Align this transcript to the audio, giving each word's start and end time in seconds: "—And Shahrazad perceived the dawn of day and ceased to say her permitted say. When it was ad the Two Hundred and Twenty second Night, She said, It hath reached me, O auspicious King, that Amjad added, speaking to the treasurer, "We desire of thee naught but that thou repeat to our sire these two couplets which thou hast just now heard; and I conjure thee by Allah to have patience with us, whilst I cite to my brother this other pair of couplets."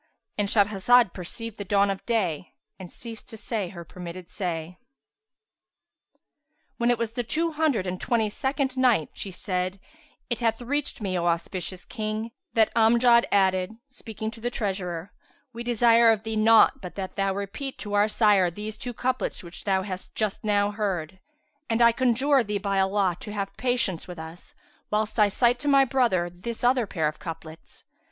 "—And 0.35 0.47
Shahrazad 0.49 1.13
perceived 1.13 1.59
the 1.59 1.63
dawn 1.63 1.91
of 1.91 2.03
day 2.07 2.55
and 2.79 2.91
ceased 2.91 3.29
to 3.29 3.37
say 3.37 3.69
her 3.69 3.85
permitted 3.85 4.31
say. 4.31 4.79
When 6.77 6.89
it 6.89 6.97
was 6.97 7.11
ad 7.11 7.15
the 7.17 7.23
Two 7.23 7.51
Hundred 7.51 7.85
and 7.85 8.01
Twenty 8.01 8.27
second 8.27 8.75
Night, 8.75 9.11
She 9.13 9.29
said, 9.29 9.79
It 10.27 10.39
hath 10.39 10.59
reached 10.59 11.01
me, 11.01 11.15
O 11.19 11.27
auspicious 11.27 11.85
King, 11.85 12.31
that 12.53 12.73
Amjad 12.75 13.27
added, 13.31 13.77
speaking 13.89 14.31
to 14.31 14.41
the 14.41 14.49
treasurer, 14.49 15.13
"We 15.53 15.61
desire 15.61 16.11
of 16.11 16.23
thee 16.23 16.35
naught 16.35 16.81
but 16.81 16.95
that 16.95 17.15
thou 17.15 17.35
repeat 17.35 17.77
to 17.81 17.93
our 17.93 18.07
sire 18.07 18.49
these 18.49 18.79
two 18.79 18.95
couplets 18.95 19.43
which 19.43 19.65
thou 19.65 19.83
hast 19.83 20.15
just 20.15 20.43
now 20.43 20.71
heard; 20.71 21.19
and 21.69 21.79
I 21.79 21.91
conjure 21.91 22.43
thee 22.43 22.57
by 22.57 22.79
Allah 22.79 23.17
to 23.19 23.31
have 23.33 23.55
patience 23.55 24.07
with 24.07 24.17
us, 24.17 24.55
whilst 24.89 25.19
I 25.19 25.27
cite 25.27 25.59
to 25.59 25.67
my 25.67 25.85
brother 25.85 26.27
this 26.31 26.63
other 26.63 26.87
pair 26.87 27.07
of 27.07 27.19
couplets." 27.19 27.83